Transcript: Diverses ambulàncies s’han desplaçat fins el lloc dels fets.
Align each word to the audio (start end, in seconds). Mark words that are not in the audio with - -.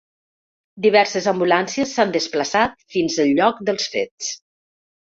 Diverses 0.85 1.27
ambulàncies 1.33 1.95
s’han 1.99 2.15
desplaçat 2.17 2.77
fins 2.97 3.21
el 3.27 3.33
lloc 3.41 3.65
dels 3.71 3.97
fets. 3.99 4.35